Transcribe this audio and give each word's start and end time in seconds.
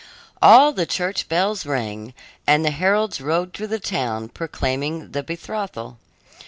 All 0.41 0.73
the 0.73 0.87
church 0.87 1.29
bells 1.29 1.63
rang, 1.63 2.15
and 2.47 2.65
the 2.65 2.71
heralds 2.71 3.21
rode 3.21 3.53
through 3.53 3.67
the 3.67 3.79
town 3.79 4.29
proclaiming 4.29 5.11
the 5.11 5.21
betrothal. 5.21 5.99